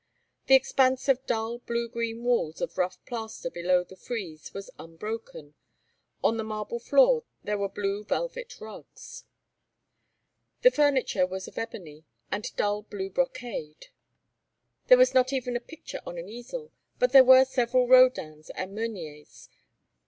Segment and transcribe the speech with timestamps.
[0.47, 5.53] The expanse of dull green blue walls of rough plaster below the frieze was unbroken;
[6.23, 9.25] on the marble floor there were blue velvet rugs.
[10.63, 13.89] The furniture was of ebony and dull blue brocade.
[14.87, 18.73] There was not even a picture on an easel, but there were several Rodins and
[18.73, 19.49] Meuniers.